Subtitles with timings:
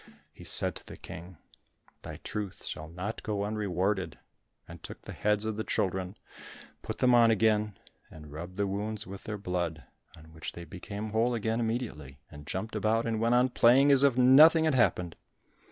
[0.33, 1.37] He said to the King,
[2.01, 4.17] "Thy truth shall not go unrewarded,"
[4.67, 6.15] and took the heads of the children,
[6.81, 7.77] put them on again,
[8.09, 9.83] and rubbed the wounds with their blood,
[10.17, 14.01] on which they became whole again immediately, and jumped about, and went on playing as
[14.01, 15.15] if nothing had happened.